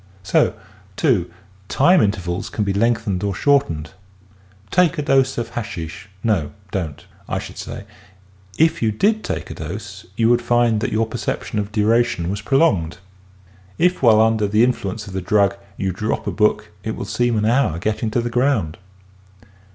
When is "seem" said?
17.05-17.37